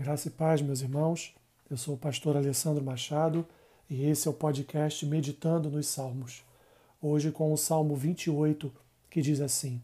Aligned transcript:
Graça 0.00 0.28
e 0.28 0.30
paz, 0.30 0.62
meus 0.62 0.80
irmãos. 0.80 1.34
Eu 1.70 1.76
sou 1.76 1.92
o 1.92 1.98
pastor 1.98 2.34
Alessandro 2.34 2.82
Machado 2.82 3.46
e 3.86 4.02
esse 4.06 4.26
é 4.26 4.30
o 4.30 4.34
podcast 4.34 5.04
Meditando 5.04 5.68
nos 5.68 5.88
Salmos. 5.88 6.42
Hoje 7.02 7.30
com 7.30 7.52
o 7.52 7.58
Salmo 7.58 7.94
28, 7.94 8.72
que 9.10 9.20
diz 9.20 9.42
assim: 9.42 9.78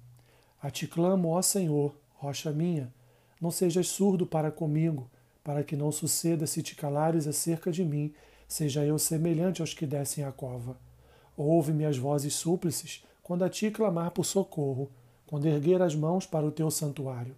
A 0.59 0.71
ti 0.71 0.87
clamo, 0.87 1.29
ó 1.29 1.43
Senhor, 1.43 1.95
rocha 2.15 2.51
minha, 2.51 2.91
não 3.39 3.51
sejas 3.51 3.89
surdo 3.89 4.27
para 4.27 4.51
comigo, 4.51 5.07
para 5.45 5.63
que 5.63 5.77
não 5.77 5.93
suceda 5.93 6.47
se 6.47 6.63
te 6.63 6.75
calares 6.75 7.27
acerca 7.27 7.71
de 7.71 7.85
mim, 7.85 8.15
seja 8.49 8.87
eu 8.87 8.99
semelhante 8.99 9.61
aos 9.61 9.75
que 9.75 9.85
descem 9.85 10.25
a 10.25 10.33
cova. 10.33 10.79
Ouve-me 11.37 11.85
as 11.85 11.99
vozes 11.99 12.33
súplices, 12.33 13.05
quando 13.23 13.45
a 13.45 13.51
ti 13.51 13.71
clamar 13.71 14.13
por 14.13 14.25
socorro, 14.25 14.91
quando 15.27 15.45
erguer 15.45 15.83
as 15.83 15.95
mãos 15.95 16.25
para 16.25 16.47
o 16.47 16.51
teu 16.51 16.71
santuário. 16.71 17.37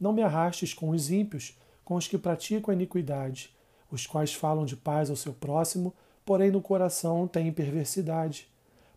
Não 0.00 0.12
me 0.12 0.22
arrastes 0.22 0.74
com 0.74 0.90
os 0.90 1.08
ímpios, 1.08 1.56
com 1.86 1.94
os 1.94 2.08
que 2.08 2.18
praticam 2.18 2.72
a 2.72 2.74
iniquidade, 2.74 3.54
os 3.88 4.08
quais 4.08 4.34
falam 4.34 4.64
de 4.64 4.76
paz 4.76 5.08
ao 5.08 5.14
seu 5.14 5.32
próximo, 5.32 5.94
porém 6.24 6.50
no 6.50 6.60
coração 6.60 7.28
têm 7.28 7.52
perversidade. 7.52 8.48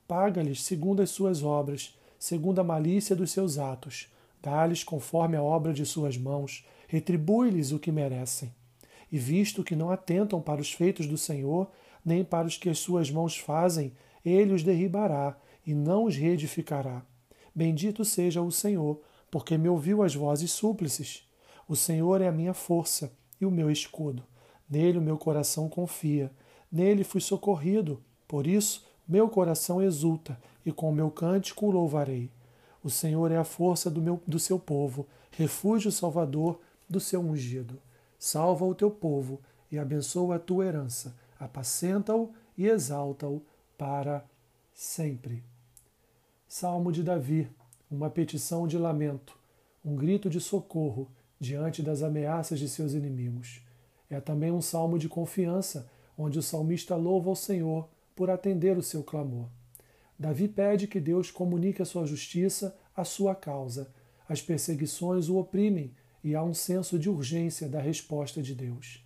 Paga-lhes 0.07 0.63
segundo 0.63 0.99
as 0.99 1.12
suas 1.12 1.43
obras, 1.43 1.95
segundo 2.17 2.57
a 2.57 2.63
malícia 2.63 3.15
dos 3.15 3.29
seus 3.29 3.59
atos. 3.59 4.12
Dá-lhes 4.41 4.84
conforme 4.84 5.38
a 5.38 5.43
obra 5.43 5.71
de 5.71 5.85
suas 5.85 6.17
mãos, 6.17 6.65
retribui-lhes 6.88 7.71
o 7.71 7.77
que 7.77 7.91
merecem. 7.91 8.52
E 9.12 9.20
visto 9.20 9.63
que 9.63 9.76
não 9.76 9.91
atentam 9.91 10.41
para 10.41 10.59
os 10.59 10.73
feitos 10.73 11.05
do 11.05 11.17
Senhor, 11.17 11.70
nem 12.03 12.23
para 12.23 12.48
os 12.48 12.57
que 12.57 12.71
as 12.71 12.79
suas 12.79 13.12
mãos 13.12 13.37
fazem, 13.37 13.93
ele 14.26 14.51
os 14.51 14.63
derribará 14.63 15.37
e 15.63 15.76
não 15.76 16.05
os 16.05 16.15
reedificará. 16.15 17.03
Bendito 17.53 18.03
seja 18.03 18.41
o 18.41 18.51
Senhor, 18.51 18.99
porque 19.29 19.59
me 19.59 19.70
ouviu 19.70 20.01
as 20.01 20.15
vozes 20.15 20.51
súplices. 20.51 21.28
O 21.69 21.75
Senhor 21.75 22.19
é 22.19 22.27
a 22.27 22.31
minha 22.31 22.55
força 22.55 23.11
e 23.39 23.45
o 23.45 23.51
meu 23.51 23.69
escudo. 23.69 24.23
Nele 24.67 24.97
o 24.97 25.01
meu 25.01 25.19
coração 25.19 25.69
confia. 25.69 26.31
Nele 26.71 27.03
fui 27.03 27.21
socorrido. 27.21 28.01
Por 28.27 28.48
isso, 28.48 28.87
meu 29.07 29.29
coração 29.29 29.79
exulta 29.79 30.35
e 30.65 30.71
com 30.71 30.89
o 30.89 30.95
meu 30.95 31.11
cântico 31.11 31.67
o 31.67 31.71
louvarei. 31.71 32.31
O 32.84 32.89
Senhor 32.89 33.31
é 33.31 33.37
a 33.37 33.43
força 33.43 33.87
do, 33.87 34.01
meu, 34.01 34.20
do 34.26 34.39
seu 34.39 34.57
povo, 34.57 35.05
refúgio 35.29 35.91
salvador 35.91 36.59
do 36.89 36.99
seu 36.99 37.21
ungido. 37.21 37.79
Salva 38.17 38.65
o 38.65 38.73
teu 38.73 38.89
povo 38.89 39.39
e 39.71 39.77
abençoa 39.77 40.37
a 40.37 40.39
tua 40.39 40.65
herança. 40.65 41.15
Apacenta-o 41.39 42.31
e 42.57 42.65
exalta-o 42.65 43.43
para 43.77 44.26
sempre. 44.73 45.43
Salmo 46.48 46.91
de 46.91 47.04
Davi, 47.04 47.48
uma 47.91 48.09
petição 48.09 48.67
de 48.67 48.76
lamento, 48.76 49.37
um 49.85 49.95
grito 49.95 50.31
de 50.31 50.41
socorro 50.41 51.07
diante 51.40 51.82
das 51.82 52.04
ameaças 52.04 52.59
de 52.59 52.68
seus 52.68 52.93
inimigos. 52.93 53.62
É 54.09 54.20
também 54.20 54.51
um 54.51 54.62
salmo 54.62 54.99
de 54.99 55.07
confiança, 55.07 55.90
onde 56.18 56.37
o 56.37 56.43
salmista 56.43 56.95
louva 56.95 57.29
ao 57.29 57.35
Senhor 57.35 57.87
por 58.15 58.29
atender 58.29 58.77
o 58.77 58.84
seu 58.84 59.04
clamor. 59.04 59.48
Davi 60.17 60.49
pede 60.49 60.87
que 60.87 60.99
Deus 60.99 61.32
comunique 61.32 61.82
a 61.82 61.85
sua 61.85 62.05
justiça 62.05 62.77
à 62.93 63.05
sua 63.05 63.34
causa. 63.34 63.93
As 64.28 64.41
perseguições 64.41 65.29
o 65.29 65.38
oprimem 65.38 65.94
e 66.22 66.35
há 66.35 66.44
um 66.44 66.53
senso 66.53 67.00
de 67.00 67.09
urgência 67.09 67.69
da 67.69 67.79
resposta 67.79 68.41
de 68.41 68.53
Deus. 68.53 69.06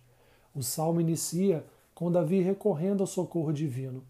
O 0.52 0.62
salmo 0.62 1.00
inicia 1.00 1.64
com 1.94 2.10
Davi 2.10 2.40
recorrendo 2.40 3.02
ao 3.02 3.06
socorro 3.06 3.52
divino. 3.52 4.04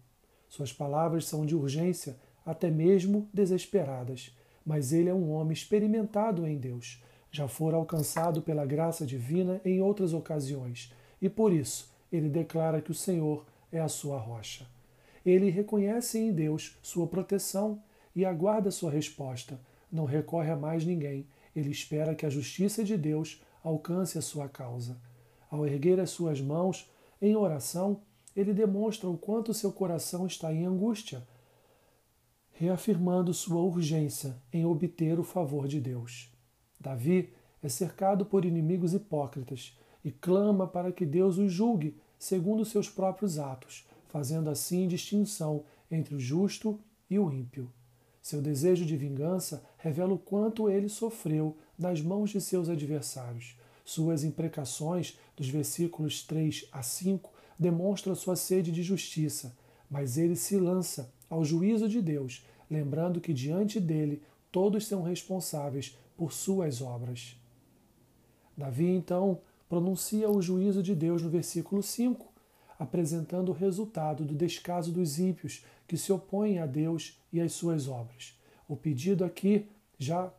Suas 0.49 0.73
palavras 0.73 1.25
são 1.25 1.45
de 1.45 1.55
urgência, 1.55 2.17
até 2.43 2.71
mesmo 2.71 3.29
desesperadas, 3.31 4.35
mas 4.65 4.91
ele 4.91 5.09
é 5.09 5.13
um 5.13 5.31
homem 5.31 5.53
experimentado 5.53 6.47
em 6.47 6.57
Deus 6.57 7.03
já 7.35 7.47
fora 7.49 7.75
alcançado 7.75 8.41
pela 8.41 8.65
graça 8.65 9.05
divina 9.05 9.59
em 9.65 9.81
outras 9.81 10.13
ocasiões, 10.13 10.93
e 11.21 11.29
por 11.29 11.51
isso 11.51 11.93
ele 12.11 12.29
declara 12.29 12.81
que 12.81 12.91
o 12.91 12.95
Senhor 12.95 13.45
é 13.71 13.79
a 13.79 13.89
sua 13.89 14.17
rocha. 14.17 14.65
Ele 15.25 15.49
reconhece 15.49 16.17
em 16.17 16.31
Deus 16.31 16.77
sua 16.81 17.07
proteção 17.07 17.81
e 18.15 18.23
aguarda 18.23 18.71
sua 18.71 18.89
resposta. 18.89 19.59
Não 19.91 20.05
recorre 20.05 20.51
a 20.51 20.55
mais 20.55 20.85
ninguém. 20.85 21.27
Ele 21.53 21.71
espera 21.71 22.15
que 22.15 22.25
a 22.25 22.29
justiça 22.29 22.83
de 22.83 22.95
Deus 22.95 23.43
alcance 23.63 24.17
a 24.17 24.21
sua 24.21 24.47
causa. 24.47 24.97
Ao 25.49 25.65
erguer 25.65 25.99
as 25.99 26.11
suas 26.11 26.39
mãos 26.39 26.89
em 27.21 27.35
oração, 27.35 28.01
ele 28.35 28.53
demonstra 28.53 29.09
o 29.09 29.17
quanto 29.17 29.53
seu 29.53 29.71
coração 29.71 30.27
está 30.27 30.53
em 30.53 30.65
angústia, 30.65 31.25
reafirmando 32.53 33.33
sua 33.33 33.61
urgência 33.61 34.37
em 34.53 34.65
obter 34.65 35.19
o 35.19 35.23
favor 35.23 35.67
de 35.67 35.81
Deus. 35.81 36.34
Davi 36.79 37.29
é 37.61 37.69
cercado 37.69 38.25
por 38.25 38.45
inimigos 38.45 38.93
hipócritas 38.93 39.77
e 40.03 40.11
clama 40.11 40.67
para 40.67 40.91
que 40.91 41.05
Deus 41.05 41.37
os 41.37 41.51
julgue 41.51 41.97
segundo 42.19 42.63
seus 42.63 42.89
próprios 42.89 43.39
atos, 43.39 43.87
fazendo 44.07 44.49
assim 44.49 44.87
distinção 44.87 45.63
entre 45.89 46.15
o 46.15 46.19
justo 46.19 46.79
e 47.09 47.17
o 47.19 47.31
ímpio. 47.31 47.71
Seu 48.21 48.41
desejo 48.41 48.85
de 48.85 48.97
vingança 48.97 49.63
revela 49.77 50.13
o 50.13 50.17
quanto 50.17 50.69
ele 50.69 50.89
sofreu 50.89 51.55
nas 51.77 52.01
mãos 52.01 52.31
de 52.31 52.41
seus 52.41 52.69
adversários. 52.69 53.55
Suas 53.83 54.23
imprecações, 54.23 55.19
dos 55.35 55.47
versículos 55.47 56.23
3 56.23 56.67
a 56.71 56.81
5, 56.81 57.31
demonstram 57.57 58.15
sua 58.15 58.35
sede 58.35 58.71
de 58.71 58.81
justiça, 58.81 59.55
mas 59.89 60.17
ele 60.17 60.35
se 60.35 60.57
lança 60.57 61.13
ao 61.29 61.45
juízo 61.45 61.87
de 61.87 62.01
Deus, 62.01 62.43
lembrando 62.69 63.21
que 63.21 63.33
diante 63.33 63.79
dele 63.79 64.23
todos 64.51 64.87
são 64.87 65.03
responsáveis 65.03 65.95
por 66.17 66.31
suas 66.31 66.81
obras. 66.81 67.37
Davi 68.57 68.87
então 68.87 69.39
pronuncia 69.67 70.29
o 70.29 70.41
juízo 70.41 70.81
de 70.81 70.95
Deus 70.95 71.21
no 71.21 71.29
versículo 71.29 71.81
5, 71.83 72.31
apresentando 72.77 73.49
o 73.49 73.53
resultado 73.53 74.23
do 74.23 74.33
descaso 74.33 74.91
dos 74.91 75.19
ímpios 75.19 75.65
que 75.87 75.97
se 75.97 76.11
opõem 76.11 76.59
a 76.59 76.65
Deus 76.65 77.19
e 77.31 77.39
às 77.41 77.53
suas 77.53 77.87
obras. 77.87 78.37
O 78.67 78.75
pedido 78.75 79.23
aqui 79.23 79.67
já 79.97 80.31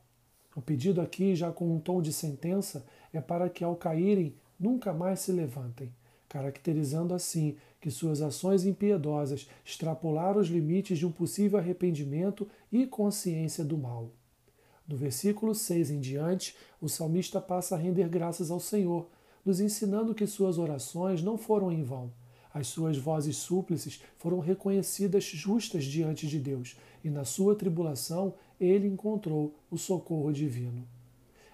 o 0.55 0.63
pedido 0.63 1.03
aqui 1.03 1.37
já 1.37 1.53
com 1.53 1.71
um 1.71 1.79
tom 1.79 2.01
de 2.01 2.11
sentença 2.11 2.87
é 3.13 3.21
para 3.21 3.51
que 3.51 3.63
ao 3.63 3.77
caírem 3.77 4.35
nunca 4.59 4.91
mais 4.91 5.21
se 5.21 5.31
levantem, 5.31 5.93
caracterizando 6.31 7.13
assim 7.13 7.57
que 7.79 7.91
suas 7.91 8.23
ações 8.23 8.65
impiedosas 8.65 9.47
extrapolaram 9.63 10.41
os 10.41 10.49
limites 10.49 10.99
de 10.99 11.05
um 11.05 11.13
possível 11.13 11.59
arrependimento 11.59 12.49
e 12.73 12.87
consciência 12.87 13.63
do 13.63 13.77
mal. 13.77 14.11
Do 14.87 14.97
versículo 14.97 15.55
6 15.55 15.91
em 15.91 16.01
diante, 16.01 16.55
o 16.81 16.89
salmista 16.89 17.41
passa 17.41 17.75
a 17.75 17.79
render 17.79 18.09
graças 18.09 18.51
ao 18.51 18.61
Senhor, 18.61 19.09
nos 19.45 19.61
ensinando 19.61 20.15
que 20.15 20.27
suas 20.27 20.59
orações 20.59 21.23
não 21.23 21.37
foram 21.37 21.73
em 21.73 21.83
vão. 21.83 22.13
As 22.55 22.69
suas 22.69 22.97
vozes 22.97 23.37
súplices 23.37 24.01
foram 24.17 24.39
reconhecidas 24.39 25.25
justas 25.25 25.85
diante 25.85 26.27
de 26.27 26.39
Deus, 26.39 26.77
e 27.05 27.11
na 27.11 27.25
sua 27.25 27.55
tribulação 27.55 28.35
ele 28.59 28.87
encontrou 28.87 29.55
o 29.71 29.77
socorro 29.77 30.33
divino. 30.33 30.87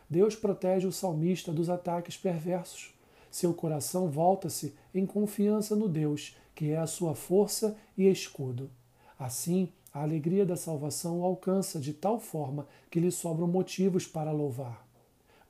Deus 0.08 0.36
protege 0.36 0.86
o 0.86 0.92
salmista 0.92 1.52
dos 1.52 1.70
ataques 1.70 2.16
perversos. 2.16 2.92
Seu 3.30 3.54
coração 3.54 4.10
volta-se 4.10 4.74
em 4.94 5.06
confiança 5.06 5.74
no 5.74 5.88
Deus, 5.88 6.36
que 6.54 6.70
é 6.70 6.76
a 6.76 6.86
sua 6.86 7.14
força 7.14 7.76
e 7.96 8.06
escudo. 8.06 8.70
Assim, 9.18 9.72
a 9.92 10.02
alegria 10.02 10.46
da 10.46 10.56
salvação 10.56 11.20
o 11.20 11.24
alcança 11.24 11.78
de 11.78 11.92
tal 11.92 12.18
forma 12.18 12.66
que 12.90 13.00
lhe 13.00 13.10
sobram 13.10 13.46
motivos 13.46 14.06
para 14.06 14.32
louvar. 14.32 14.86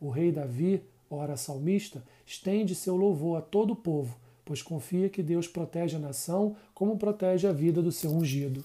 O 0.00 0.10
rei 0.10 0.32
Davi, 0.32 0.82
ora 1.08 1.36
salmista, 1.36 2.02
estende 2.26 2.74
seu 2.74 2.96
louvor 2.96 3.38
a 3.38 3.40
todo 3.40 3.72
o 3.72 3.76
povo, 3.76 4.16
pois 4.44 4.62
confia 4.62 5.08
que 5.08 5.22
Deus 5.22 5.46
protege 5.46 5.96
a 5.96 6.00
nação 6.00 6.56
como 6.74 6.98
protege 6.98 7.46
a 7.46 7.52
vida 7.52 7.80
do 7.80 7.92
seu 7.92 8.10
ungido. 8.10 8.62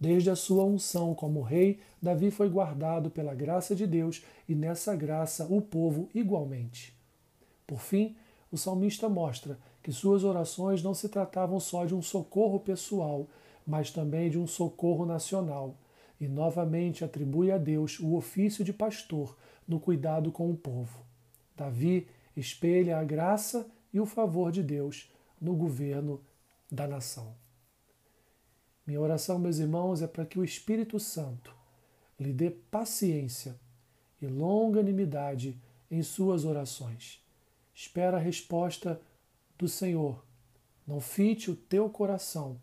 Desde 0.00 0.30
a 0.30 0.36
sua 0.36 0.64
unção 0.64 1.14
como 1.14 1.42
rei, 1.42 1.80
Davi 2.00 2.30
foi 2.30 2.48
guardado 2.48 3.10
pela 3.10 3.34
graça 3.34 3.74
de 3.74 3.86
Deus 3.86 4.22
e 4.48 4.54
nessa 4.54 4.94
graça 4.94 5.46
o 5.50 5.60
povo 5.60 6.08
igualmente. 6.14 6.94
Por 7.66 7.80
fim, 7.80 8.16
o 8.50 8.56
salmista 8.56 9.08
mostra 9.08 9.58
que 9.82 9.92
suas 9.92 10.24
orações 10.24 10.82
não 10.82 10.94
se 10.94 11.08
tratavam 11.08 11.58
só 11.58 11.84
de 11.84 11.94
um 11.94 12.00
socorro 12.00 12.60
pessoal, 12.60 13.26
mas 13.68 13.90
também 13.90 14.30
de 14.30 14.38
um 14.38 14.46
socorro 14.46 15.04
nacional, 15.04 15.76
e 16.18 16.26
novamente 16.26 17.04
atribui 17.04 17.52
a 17.52 17.58
Deus 17.58 18.00
o 18.00 18.14
ofício 18.16 18.64
de 18.64 18.72
pastor 18.72 19.36
no 19.68 19.78
cuidado 19.78 20.32
com 20.32 20.50
o 20.50 20.56
povo. 20.56 21.04
Davi 21.54 22.08
espelha 22.34 22.98
a 22.98 23.04
graça 23.04 23.70
e 23.92 24.00
o 24.00 24.06
favor 24.06 24.50
de 24.50 24.62
Deus 24.62 25.12
no 25.38 25.54
governo 25.54 26.18
da 26.72 26.88
nação. 26.88 27.34
Minha 28.86 29.02
oração, 29.02 29.38
meus 29.38 29.58
irmãos, 29.58 30.00
é 30.00 30.06
para 30.06 30.24
que 30.24 30.38
o 30.38 30.44
Espírito 30.44 30.98
Santo 30.98 31.54
lhe 32.18 32.32
dê 32.32 32.50
paciência 32.50 33.54
e 34.20 34.26
longanimidade 34.26 35.60
em 35.90 36.02
suas 36.02 36.46
orações. 36.46 37.22
Espera 37.74 38.16
a 38.16 38.20
resposta 38.20 38.98
do 39.58 39.68
Senhor. 39.68 40.24
Não 40.86 41.00
fite 41.00 41.50
o 41.50 41.54
teu 41.54 41.90
coração 41.90 42.58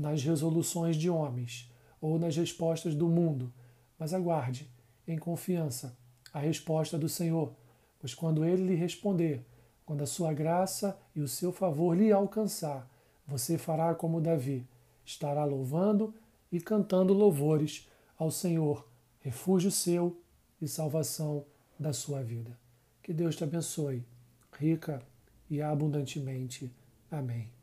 nas 0.00 0.24
resoluções 0.24 0.96
de 0.96 1.10
homens 1.10 1.70
ou 2.00 2.18
nas 2.18 2.34
respostas 2.34 2.94
do 2.94 3.06
mundo, 3.06 3.52
mas 3.98 4.14
aguarde, 4.14 4.70
em 5.06 5.18
confiança, 5.18 5.94
a 6.32 6.38
resposta 6.38 6.98
do 6.98 7.08
Senhor, 7.08 7.52
pois 7.98 8.14
quando 8.14 8.44
ele 8.44 8.68
lhe 8.68 8.74
responder, 8.74 9.44
Quando 9.90 10.02
a 10.02 10.06
sua 10.06 10.32
graça 10.32 10.96
e 11.16 11.20
o 11.20 11.26
seu 11.26 11.50
favor 11.50 11.96
lhe 11.96 12.12
alcançar, 12.12 12.88
você 13.26 13.58
fará 13.58 13.92
como 13.92 14.20
Davi, 14.20 14.64
estará 15.04 15.44
louvando 15.44 16.14
e 16.52 16.60
cantando 16.60 17.12
louvores 17.12 17.88
ao 18.16 18.30
Senhor, 18.30 18.86
refúgio 19.18 19.68
seu 19.68 20.16
e 20.62 20.68
salvação 20.68 21.44
da 21.76 21.92
sua 21.92 22.22
vida. 22.22 22.56
Que 23.02 23.12
Deus 23.12 23.34
te 23.34 23.42
abençoe, 23.42 24.04
rica 24.56 25.02
e 25.50 25.60
abundantemente. 25.60 26.72
Amém. 27.10 27.59